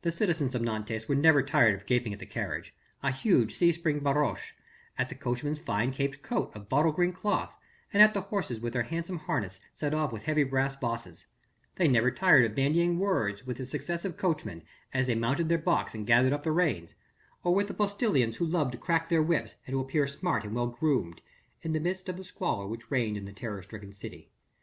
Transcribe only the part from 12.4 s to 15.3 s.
of bandying words with the successive coachmen as they